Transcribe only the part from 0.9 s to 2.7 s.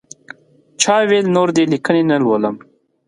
ویل نور دې لیکنې نه لولم.